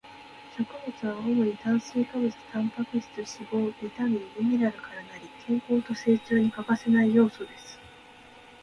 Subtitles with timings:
[0.57, 0.65] 食
[1.03, 3.27] 物は主に炭水化物、タンパク質、脂
[3.67, 5.03] 肪、ビタミン、ミネラルから
[5.43, 7.77] 成り、健康と成長に欠かせない要素です